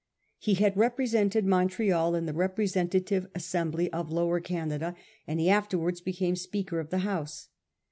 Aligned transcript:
He 0.39 0.55
had 0.55 0.75
represented 0.75 1.45
Montreal 1.45 2.15
in 2.15 2.25
the 2.25 2.33
Representative 2.33 3.27
Assembly 3.35 3.93
of 3.93 4.11
Lower 4.11 4.39
Canada, 4.39 4.95
and 5.27 5.39
he 5.39 5.47
afterwards 5.47 6.01
became 6.01 6.35
Speaker 6.35 6.79
of 6.79 6.89
the 6.89 6.97
House. 7.05 7.49